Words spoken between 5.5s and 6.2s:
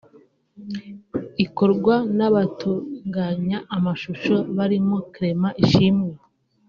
Ishimwe